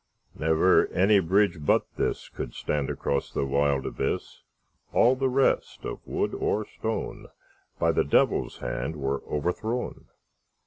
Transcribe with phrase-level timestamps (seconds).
[0.33, 4.41] Never any bridge but thisCould stand across the wild abyss;
[4.91, 7.27] All the rest, of wood or stone,
[7.77, 10.05] By the Devil's hand were overthrown.